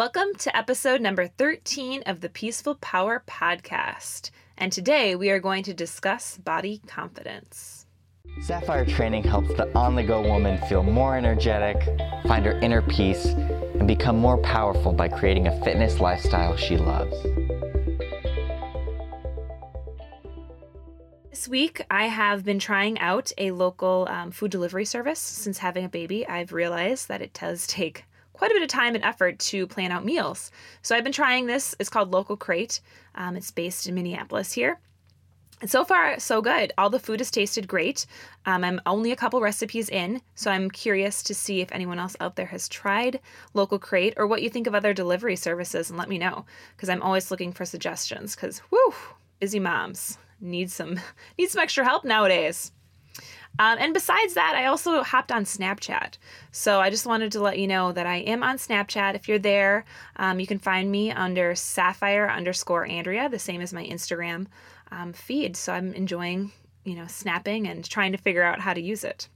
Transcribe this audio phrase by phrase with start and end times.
[0.00, 4.30] Welcome to episode number 13 of the Peaceful Power Podcast.
[4.56, 7.84] And today we are going to discuss body confidence.
[8.40, 11.76] Sapphire training helps the on the go woman feel more energetic,
[12.26, 17.14] find her inner peace, and become more powerful by creating a fitness lifestyle she loves.
[21.28, 25.20] This week, I have been trying out a local um, food delivery service.
[25.20, 28.06] Since having a baby, I've realized that it does take
[28.40, 30.50] quite a bit of time and effort to plan out meals.
[30.80, 31.76] So I've been trying this.
[31.78, 32.80] It's called Local Crate.
[33.14, 34.80] Um, it's based in Minneapolis here.
[35.60, 36.72] And so far, so good.
[36.78, 38.06] All the food has tasted great.
[38.46, 42.16] Um, I'm only a couple recipes in, so I'm curious to see if anyone else
[42.18, 43.20] out there has tried
[43.52, 46.88] Local Crate or what you think of other delivery services and let me know because
[46.88, 48.94] I'm always looking for suggestions because, whew,
[49.38, 50.98] busy moms need some
[51.38, 52.72] need some extra help nowadays.
[53.60, 56.16] Um, and besides that, I also hopped on Snapchat.
[56.50, 59.14] So I just wanted to let you know that I am on Snapchat.
[59.14, 59.84] If you're there,
[60.16, 64.46] um, you can find me under Sapphire underscore Andrea, the same as my Instagram
[64.90, 65.58] um, feed.
[65.58, 66.52] So I'm enjoying,
[66.84, 69.28] you know, snapping and trying to figure out how to use it.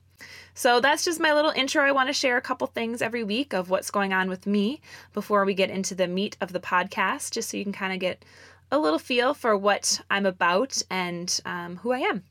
[0.55, 1.85] So that's just my little intro.
[1.85, 4.81] I want to share a couple things every week of what's going on with me
[5.13, 7.99] before we get into the meat of the podcast, just so you can kind of
[8.01, 8.25] get
[8.73, 12.25] a little feel for what I'm about and um, who I am.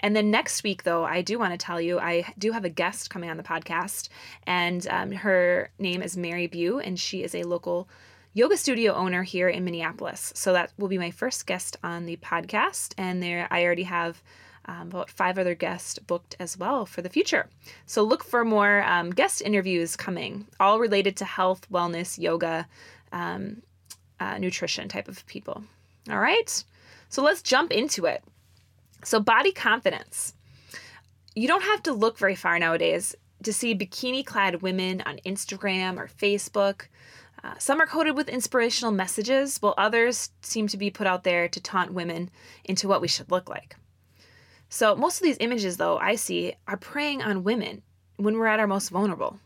[0.00, 2.70] And then next week, though, I do want to tell you I do have a
[2.70, 4.08] guest coming on the podcast,
[4.46, 7.88] and um, her name is Mary Bue, and she is a local
[8.34, 10.32] yoga studio owner here in Minneapolis.
[10.34, 14.22] So that will be my first guest on the podcast, and there I already have.
[14.68, 17.48] Um, about five other guests booked as well for the future.
[17.86, 22.66] So look for more um, guest interviews coming, all related to health, wellness, yoga,
[23.12, 23.62] um,
[24.18, 25.62] uh, nutrition type of people.
[26.10, 26.64] All right.
[27.08, 28.24] So let's jump into it.
[29.04, 30.34] So, body confidence.
[31.34, 35.98] You don't have to look very far nowadays to see bikini clad women on Instagram
[35.98, 36.86] or Facebook.
[37.44, 41.46] Uh, some are coded with inspirational messages, while others seem to be put out there
[41.48, 42.30] to taunt women
[42.64, 43.76] into what we should look like.
[44.68, 47.82] So, most of these images, though, I see are preying on women
[48.16, 49.38] when we're at our most vulnerable.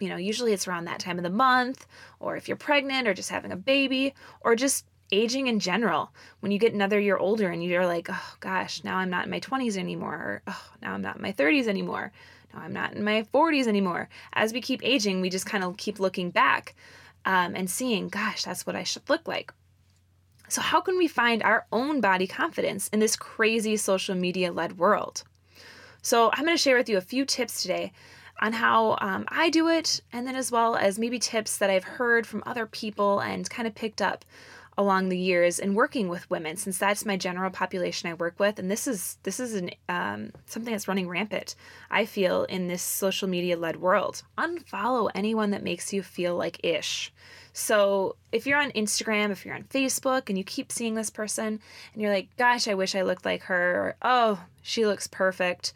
[0.00, 1.86] You know, usually it's around that time of the month,
[2.18, 6.10] or if you're pregnant, or just having a baby, or just aging in general.
[6.40, 9.30] When you get another year older and you're like, oh gosh, now I'm not in
[9.30, 12.10] my 20s anymore, or oh, now I'm not in my 30s anymore,
[12.52, 14.08] now I'm not in my 40s anymore.
[14.32, 16.74] As we keep aging, we just kind of keep looking back
[17.24, 19.52] um, and seeing, gosh, that's what I should look like.
[20.48, 24.76] So, how can we find our own body confidence in this crazy social media led
[24.76, 25.22] world?
[26.02, 27.92] So, I'm going to share with you a few tips today
[28.40, 31.84] on how um, I do it, and then as well as maybe tips that I've
[31.84, 34.24] heard from other people and kind of picked up
[34.78, 38.58] along the years in working with women since that's my general population I work with.
[38.58, 41.54] And this is this is an um, something that's running rampant
[41.90, 44.22] I feel in this social media led world.
[44.38, 47.12] Unfollow anyone that makes you feel like ish.
[47.52, 51.60] So if you're on Instagram if you're on Facebook and you keep seeing this person
[51.92, 55.74] and you're like gosh I wish I looked like her or oh she looks perfect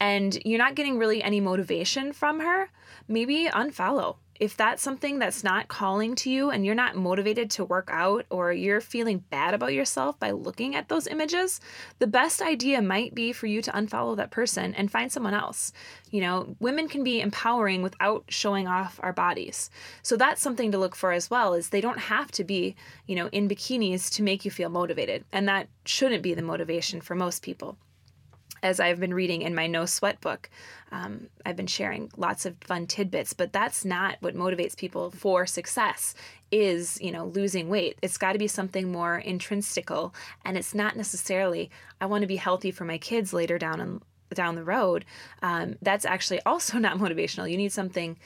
[0.00, 2.68] and you're not getting really any motivation from her
[3.08, 7.64] maybe unfollow if that's something that's not calling to you and you're not motivated to
[7.64, 11.60] work out or you're feeling bad about yourself by looking at those images,
[11.98, 15.72] the best idea might be for you to unfollow that person and find someone else.
[16.10, 19.70] You know, women can be empowering without showing off our bodies.
[20.02, 22.74] So that's something to look for as well is they don't have to be,
[23.06, 25.24] you know, in bikinis to make you feel motivated.
[25.32, 27.76] And that shouldn't be the motivation for most people
[28.64, 30.48] as I've been reading in my No Sweat book.
[30.90, 35.46] Um, I've been sharing lots of fun tidbits, but that's not what motivates people for
[35.46, 36.14] success.
[36.50, 37.98] Is you know losing weight.
[38.00, 40.14] It's got to be something more intrinsical,
[40.44, 41.70] and it's not necessarily
[42.00, 45.04] I want to be healthy for my kids later down and down the road.
[45.42, 47.50] Um, that's actually also not motivational.
[47.50, 48.16] You need something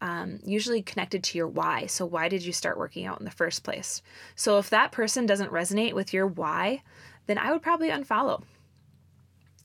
[0.00, 1.86] um, usually connected to your why.
[1.86, 4.00] So, why did you start working out in the first place?
[4.36, 6.82] So, if that person doesn't resonate with your why,
[7.26, 8.44] then I would probably unfollow.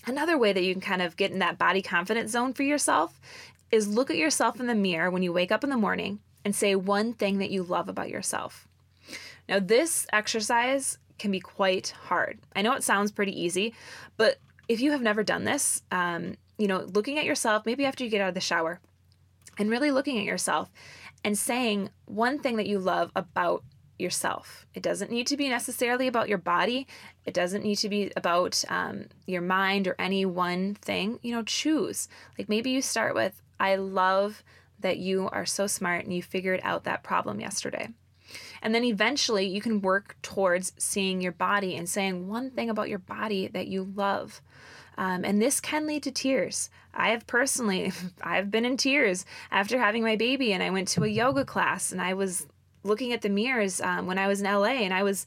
[0.06, 3.20] Another way that you can kind of get in that body confidence zone for yourself
[3.72, 6.56] is look at yourself in the mirror when you wake up in the morning and
[6.56, 8.68] say one thing that you love about yourself.
[9.48, 12.40] Now, this exercise can be quite hard.
[12.56, 13.74] I know it sounds pretty easy,
[14.18, 18.04] but if you have never done this, um, you know, looking at yourself, maybe after
[18.04, 18.80] you get out of the shower,
[19.58, 20.72] and really looking at yourself
[21.24, 23.64] and saying one thing that you love about
[24.00, 24.66] yourself.
[24.74, 26.88] It doesn't need to be necessarily about your body.
[27.26, 31.20] It doesn't need to be about um, your mind or any one thing.
[31.22, 32.08] You know, choose.
[32.38, 34.44] Like maybe you start with, I love
[34.80, 37.90] that you are so smart and you figured out that problem yesterday.
[38.62, 42.90] And then eventually you can work towards seeing your body and saying one thing about
[42.90, 44.42] your body that you love.
[44.98, 46.70] Um, and this can lead to tears.
[46.94, 47.92] I have personally,
[48.22, 51.92] I've been in tears after having my baby, and I went to a yoga class
[51.92, 52.48] and I was
[52.84, 55.26] looking at the mirrors um, when I was in LA, and I was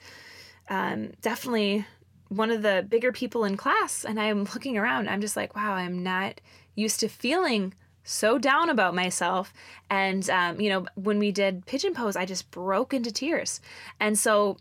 [0.69, 1.87] um, definitely
[2.29, 4.05] one of the bigger people in class.
[4.05, 6.41] And I'm looking around, I'm just like, wow, I'm not
[6.75, 7.75] used to feeling
[8.05, 9.53] so down about myself.
[9.91, 13.61] And, um, you know, when we did pigeon pose, I just broke into tears.
[13.99, 14.59] And so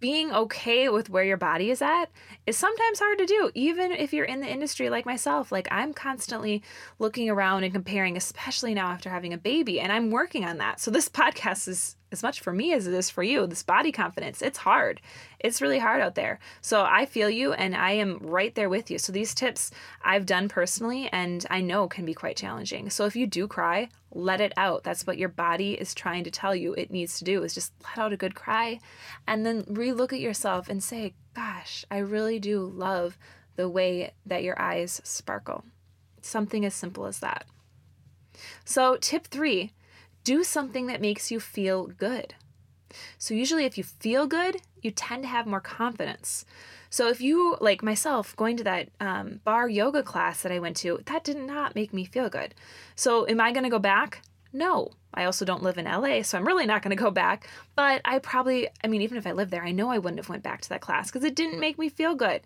[0.00, 2.06] being okay with where your body is at
[2.46, 5.52] is sometimes hard to do, even if you're in the industry like myself.
[5.52, 6.62] Like, I'm constantly
[6.98, 10.80] looking around and comparing, especially now after having a baby, and I'm working on that.
[10.80, 13.46] So, this podcast is as much for me as it is for you.
[13.46, 15.00] This body confidence, it's hard.
[15.40, 16.38] It's really hard out there.
[16.60, 18.98] So I feel you and I am right there with you.
[18.98, 19.70] So these tips
[20.02, 22.90] I've done personally and I know can be quite challenging.
[22.90, 23.88] So if you do cry,
[24.18, 24.82] let it out.
[24.82, 27.72] That's what your body is trying to tell you it needs to do is just
[27.84, 28.80] let out a good cry
[29.28, 33.16] and then relook at yourself and say, "Gosh, I really do love
[33.54, 35.64] the way that your eyes sparkle."
[36.20, 37.46] Something as simple as that.
[38.64, 39.72] So, tip 3,
[40.24, 42.34] do something that makes you feel good.
[43.18, 46.44] So, usually, if you feel good, you tend to have more confidence.
[46.90, 50.76] So, if you, like myself, going to that um, barre yoga class that I went
[50.78, 52.54] to, that did not make me feel good.
[52.94, 54.22] So, am I going to go back?
[54.52, 54.92] No.
[55.14, 57.48] I also don't live in LA, so I'm really not going to go back.
[57.74, 60.28] But I probably, I mean, even if I lived there, I know I wouldn't have
[60.28, 62.42] went back to that class because it didn't make me feel good.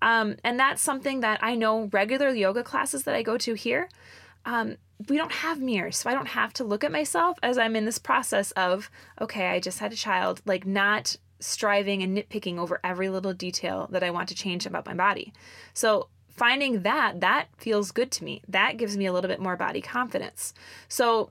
[0.00, 3.88] Um, and that's something that I know regular yoga classes that I go to here.
[4.44, 4.76] Um,
[5.08, 7.84] we don't have mirrors, so I don't have to look at myself as I'm in
[7.84, 8.90] this process of,
[9.20, 13.88] okay, I just had a child, like not striving and nitpicking over every little detail
[13.92, 15.32] that I want to change about my body.
[15.72, 18.42] So finding that, that feels good to me.
[18.48, 20.52] That gives me a little bit more body confidence.
[20.88, 21.30] So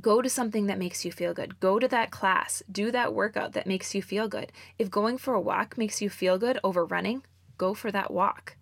[0.00, 1.58] go to something that makes you feel good.
[1.58, 2.62] Go to that class.
[2.70, 4.52] Do that workout that makes you feel good.
[4.78, 7.24] If going for a walk makes you feel good over running,
[7.58, 8.55] go for that walk.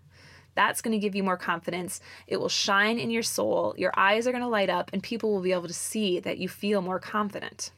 [0.54, 2.00] That's going to give you more confidence.
[2.26, 3.74] It will shine in your soul.
[3.76, 6.38] Your eyes are going to light up, and people will be able to see that
[6.38, 7.70] you feel more confident.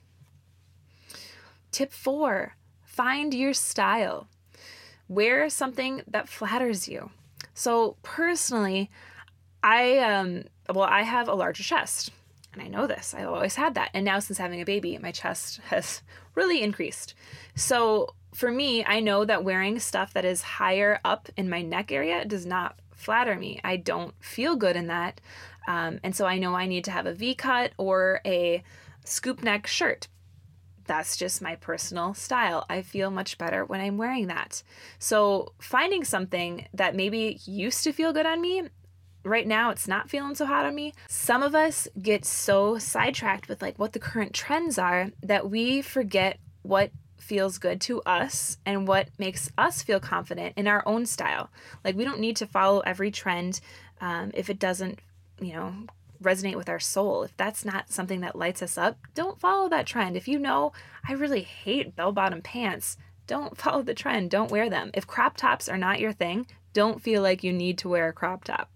[1.71, 4.27] Tip four find your style.
[5.09, 7.11] Wear something that flatters you.
[7.53, 8.91] So, personally,
[9.63, 10.45] I, um,
[10.75, 12.11] well, I have a larger chest.
[12.53, 13.15] And I know this.
[13.15, 13.91] I've always had that.
[13.93, 16.01] And now, since having a baby, my chest has
[16.35, 17.15] really increased.
[17.55, 21.91] So, for me, I know that wearing stuff that is higher up in my neck
[21.91, 23.61] area does not flatter me.
[23.65, 25.23] I don't feel good in that.
[25.67, 28.63] Um, and so I know I need to have a V cut or a
[29.05, 30.09] scoop neck shirt.
[30.85, 32.67] That's just my personal style.
[32.69, 34.63] I feel much better when I'm wearing that.
[34.99, 38.69] So finding something that maybe used to feel good on me
[39.25, 40.93] right now it's not feeling so hot on me.
[41.09, 45.83] Some of us get so sidetracked with like what the current trends are that we
[45.83, 51.07] forget what feels good to us and what makes us feel confident in our own
[51.07, 51.51] style.
[51.85, 53.61] Like we don't need to follow every trend
[54.01, 55.01] um, if it doesn't,
[55.41, 55.75] you know,
[56.23, 57.23] resonate with our soul.
[57.23, 60.17] If that's not something that lights us up, don't follow that trend.
[60.17, 60.73] If you know,
[61.09, 62.97] I really hate bell bottom pants,
[63.27, 64.31] don't follow the trend.
[64.31, 64.91] Don't wear them.
[64.95, 68.13] If crop tops are not your thing, don't feel like you need to wear a
[68.13, 68.71] crop top.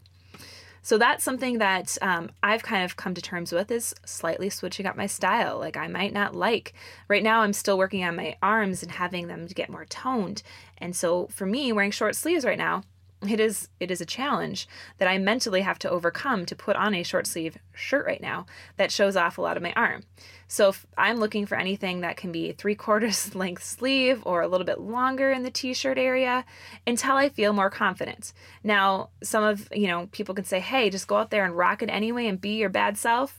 [0.82, 4.86] So that's something that um, I've kind of come to terms with is slightly switching
[4.86, 5.58] up my style.
[5.58, 6.72] Like I might not like
[7.08, 7.42] right now.
[7.42, 10.42] I'm still working on my arms and having them get more toned.
[10.78, 12.82] And so for me, wearing short sleeves right now,
[13.28, 16.94] it is it is a challenge that I mentally have to overcome to put on
[16.94, 18.46] a short sleeve shirt right now
[18.78, 20.04] that shows off a lot of my arm.
[20.48, 24.48] So if I'm looking for anything that can be three quarters length sleeve or a
[24.48, 26.46] little bit longer in the t-shirt area
[26.86, 28.32] until I feel more confident.
[28.64, 31.82] Now, some of, you know, people can say, "Hey, just go out there and rock
[31.82, 33.38] it anyway and be your bad self."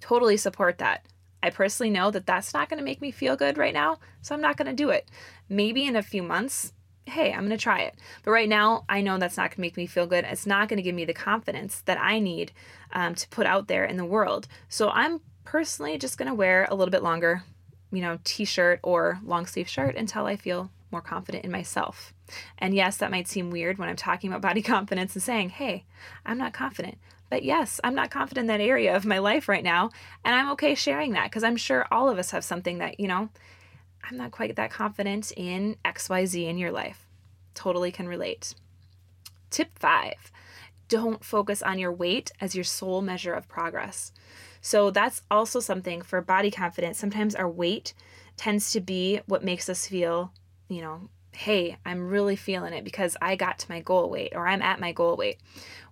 [0.00, 1.04] Totally support that.
[1.42, 4.34] I personally know that that's not going to make me feel good right now, so
[4.34, 5.08] I'm not going to do it.
[5.48, 6.72] Maybe in a few months,
[7.08, 7.94] hey, I'm going to try it.
[8.24, 10.24] But right now, I know that's not going to make me feel good.
[10.24, 12.52] It's not going to give me the confidence that I need
[12.92, 14.48] um, to put out there in the world.
[14.68, 17.42] So I'm personally just going to wear a little bit longer,
[17.90, 22.12] you know, t shirt or long sleeve shirt until I feel more confident in myself.
[22.58, 25.84] And yes, that might seem weird when I'm talking about body confidence and saying, hey,
[26.24, 26.98] I'm not confident.
[27.30, 29.90] But yes, I'm not confident in that area of my life right now.
[30.24, 33.06] And I'm okay sharing that because I'm sure all of us have something that, you
[33.06, 33.28] know,
[34.02, 37.06] I'm not quite that confident in XYZ in your life.
[37.54, 38.54] Totally can relate.
[39.50, 40.30] Tip five
[40.88, 44.12] don't focus on your weight as your sole measure of progress.
[44.60, 46.98] So that's also something for body confidence.
[46.98, 47.94] Sometimes our weight
[48.36, 50.32] tends to be what makes us feel,
[50.68, 54.48] you know, hey, I'm really feeling it because I got to my goal weight or
[54.48, 55.38] I'm at my goal weight.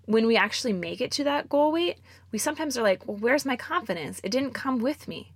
[0.06, 1.98] When we actually make it to that goal weight,
[2.32, 4.20] we sometimes are like, well, where's my confidence?
[4.24, 5.32] It didn't come with me.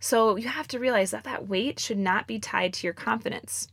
[0.00, 3.68] So you have to realize that that weight should not be tied to your confidence.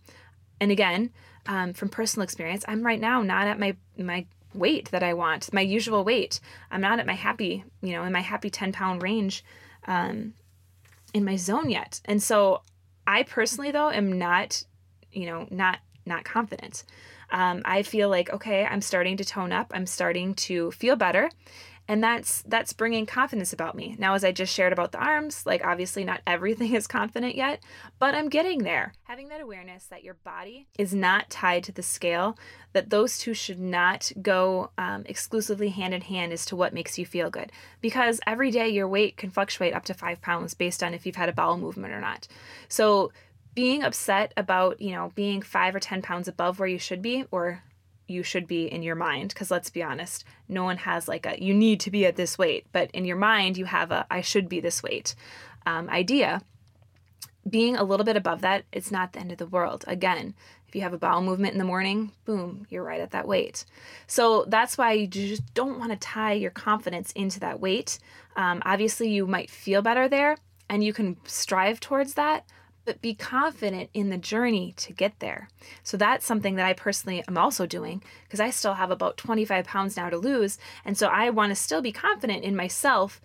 [0.60, 1.12] And again,
[1.46, 5.51] um, from personal experience, I'm right now not at my my weight that I want,
[5.53, 6.39] my usual weight.
[6.72, 9.44] I'm not at my happy, you know, in my happy 10 pound range.
[9.86, 10.34] Um,
[11.15, 12.01] in my zone yet.
[12.03, 12.62] And so
[13.08, 14.63] I personally though am not,
[15.13, 16.84] you know, not not confident.
[17.32, 19.72] Um, I feel like okay, I'm starting to tone up.
[19.74, 21.32] I'm starting to feel better,
[21.88, 23.96] and that's that's bringing confidence about me.
[24.00, 27.62] Now as i just shared about the arms like obviously not everything is confident yet
[28.00, 28.94] but i'm getting there.
[29.04, 32.38] Having that awareness that your body is not tied to the scale
[32.74, 37.00] that those two should not go um, exclusively hand in hand as to what makes
[37.00, 37.50] you feel good.
[37.80, 41.15] Because every day your weight can fluctuate up to five pounds based on if you've
[41.15, 42.27] had a bowel movement or not.
[42.68, 43.13] So
[43.54, 47.24] being upset about you know being five or ten pounds above where you should be
[47.32, 47.63] or
[48.08, 51.42] you should be in your mind because let's be honest no one has like a
[51.42, 54.22] you need to be at this weight but in your mind you have a i
[54.22, 55.16] should be this weight
[55.66, 56.42] um, idea.
[57.48, 59.84] Being a little bit above that it's not the end of the world.
[59.88, 60.34] Again
[60.68, 63.66] if you have a bowel movement in the morning boom you're right at that weight.
[64.08, 68.00] So that's why you just don't want to tie your confidence into that weight.
[68.36, 70.38] Um, obviously you might feel better there
[70.70, 72.46] and you can strive towards that
[72.86, 75.50] but be confident in the journey to get there.
[75.84, 79.65] So that's something that I personally am also doing because I still have about 25
[79.65, 80.58] pounds now to lose.
[80.86, 83.20] And so I want to still be confident in myself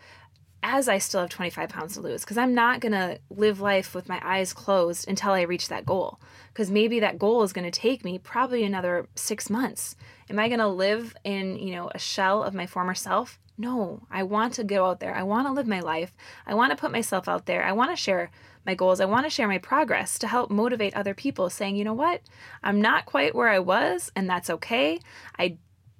[0.62, 3.94] as I still have 25 pounds to lose because I'm not going to live life
[3.94, 6.20] with my eyes closed until I reach that goal.
[6.52, 9.96] Because maybe that goal is going to take me probably another six months.
[10.28, 13.38] Am I going to live in, you know, a shell of my former self?
[13.60, 15.14] No, I want to go out there.
[15.14, 16.16] I want to live my life.
[16.46, 17.62] I want to put myself out there.
[17.62, 18.30] I want to share
[18.64, 19.02] my goals.
[19.02, 22.22] I want to share my progress to help motivate other people, saying, you know what,
[22.62, 24.98] I'm not quite where I was, and that's okay.
[25.38, 25.58] I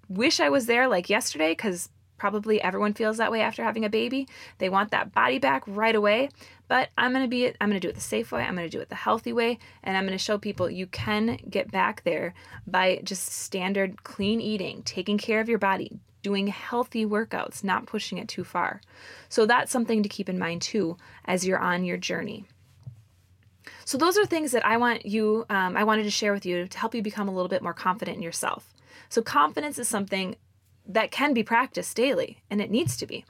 [0.09, 3.91] wish I was there like yesterday because probably everyone feels that way after having a
[3.91, 4.27] baby.
[4.57, 6.31] They want that body back right away.
[6.67, 8.43] But I'm going to be I'm going to do it the safe way.
[8.43, 10.87] I'm going to do it the healthy way and I'm going to show people you
[10.87, 12.33] can get back there
[12.67, 18.19] by just standard clean eating, taking care of your body, doing healthy workouts, not pushing
[18.19, 18.81] it too far.
[19.29, 22.45] So that's something to keep in mind too as you're on your journey.
[23.85, 26.67] So those are things that I want you, um, I wanted to share with you
[26.67, 28.73] to help you become a little bit more confident in yourself.
[29.09, 30.37] So confidence is something
[30.87, 33.25] that can be practiced daily, and it needs to be.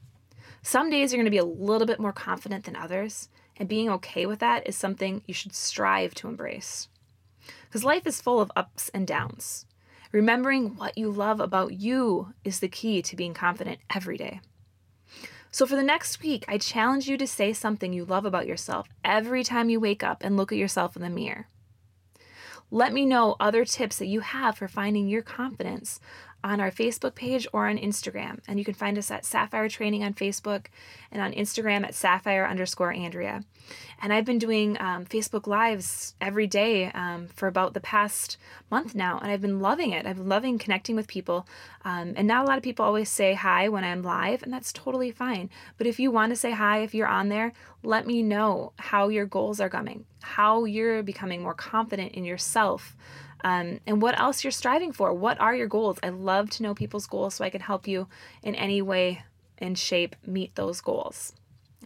[0.62, 3.88] Some days you're going to be a little bit more confident than others, and being
[3.90, 6.88] okay with that is something you should strive to embrace.
[7.66, 9.66] Because life is full of ups and downs.
[10.12, 14.40] Remembering what you love about you is the key to being confident every day.
[15.52, 18.88] So, for the next week, I challenge you to say something you love about yourself
[19.05, 21.49] every time you wake up and look at yourself in the mirror.
[22.73, 25.99] Let me know other tips that you have for finding your confidence
[26.42, 28.40] on our Facebook page or on Instagram.
[28.49, 30.66] And you can find us at Sapphire Training on Facebook
[31.12, 33.44] and on Instagram at Sapphire underscore Andrea.
[34.02, 38.38] And I've been doing um, Facebook Lives every day um, for about the past
[38.70, 40.06] month now, and I've been loving it.
[40.06, 41.47] I've been loving connecting with people.
[41.85, 44.73] Um, and not a lot of people always say hi when I'm live, and that's
[44.73, 45.50] totally fine.
[45.76, 49.09] But if you want to say hi, if you're on there, let me know how
[49.09, 52.97] your goals are coming, how you're becoming more confident in yourself
[53.44, 55.12] um, and what else you're striving for.
[55.12, 55.99] What are your goals?
[56.02, 58.09] I love to know people's goals so I can help you
[58.42, 59.23] in any way
[59.59, 61.32] and shape meet those goals.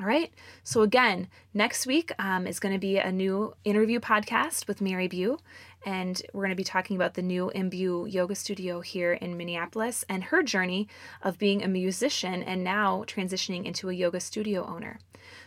[0.01, 0.33] All right.
[0.65, 5.07] So, again, next week um, is going to be a new interview podcast with Mary
[5.07, 5.39] Bue.
[5.87, 10.05] And we're going to be talking about the new Imbue Yoga Studio here in Minneapolis
[10.09, 10.89] and her journey
[11.23, 14.99] of being a musician and now transitioning into a yoga studio owner.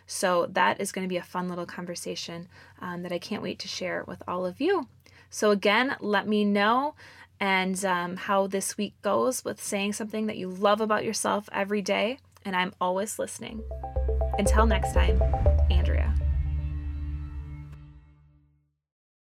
[0.06, 2.48] So, that is going to be a fun little conversation
[2.80, 4.88] um, that I can't wait to share with all of you.
[5.30, 6.96] So, again, let me know
[7.40, 11.82] and um, how this week goes with saying something that you love about yourself every
[11.82, 12.20] day.
[12.44, 13.64] And I'm always listening.
[14.38, 15.22] Until next time.